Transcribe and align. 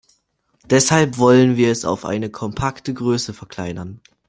Deshalb 0.67 1.19
wollen 1.19 1.57
wir 1.57 1.69
es 1.71 1.85
auf 1.85 2.05
eine 2.05 2.31
kompakte 2.31 2.91
Größe 2.91 3.35
verkleinern. 3.35 4.01